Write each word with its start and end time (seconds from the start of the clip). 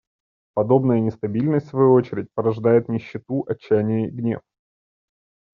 Подобная 0.55 0.99
нестабильность, 0.99 1.67
в 1.67 1.69
свою 1.69 1.91
очередь, 1.93 2.29
порождает 2.33 2.89
нищету, 2.89 3.41
отчаяние 3.47 4.07
и 4.07 4.11
гнев. 4.11 4.41